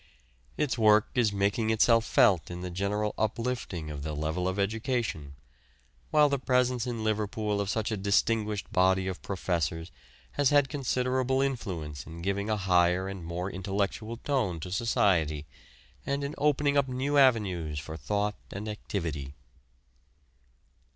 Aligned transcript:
Its 0.57 0.79
work 0.79 1.09
is 1.13 1.31
making 1.31 1.69
itself 1.69 2.03
felt 2.05 2.49
in 2.49 2.61
the 2.61 2.71
general 2.71 3.13
uplifting 3.19 3.91
of 3.91 4.01
the 4.01 4.15
level 4.15 4.47
of 4.47 4.57
education, 4.57 5.35
while 6.09 6.27
the 6.27 6.39
presence 6.39 6.87
in 6.87 7.03
Liverpool 7.03 7.61
of 7.61 7.69
such 7.69 7.91
a 7.91 7.97
distinguished 7.97 8.73
body 8.73 9.05
of 9.07 9.21
professors 9.21 9.91
has 10.31 10.49
had 10.49 10.69
considerable 10.69 11.39
influence 11.39 12.07
in 12.07 12.23
giving 12.23 12.49
a 12.49 12.57
higher 12.57 13.07
and 13.07 13.23
more 13.23 13.51
intellectual 13.51 14.17
tone 14.17 14.59
to 14.59 14.71
society, 14.71 15.45
and 16.03 16.23
in 16.23 16.33
opening 16.39 16.75
up 16.77 16.87
new 16.87 17.19
avenues 17.19 17.77
for 17.79 17.95
thought 17.95 18.33
and 18.51 18.67
activity. 18.67 19.35